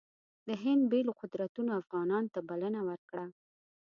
د 0.47 0.49
هند 0.63 0.81
بېلو 0.91 1.11
قدرتونو 1.21 1.71
افغانانو 1.81 2.31
ته 2.33 2.39
بلنه 2.49 2.81
ورکړه. 2.89 3.25